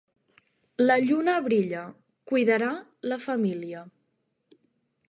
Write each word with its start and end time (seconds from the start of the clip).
La 0.83 0.95
lluna 1.03 1.35
brilla, 1.49 1.83
cuidarà 2.33 2.71
la 3.13 3.21
família. 3.29 3.87